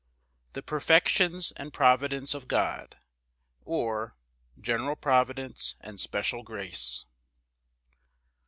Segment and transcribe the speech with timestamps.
[0.53, 2.97] The perfections and providence of God;
[3.65, 4.15] or,
[4.59, 7.05] General providence and special grace.